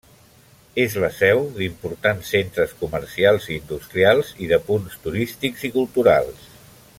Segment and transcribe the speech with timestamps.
[0.83, 6.51] És la seu d'importants centres comercials i industrials, i de punts turístics i culturals.